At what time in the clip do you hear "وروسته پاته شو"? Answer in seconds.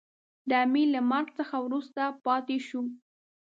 1.65-2.81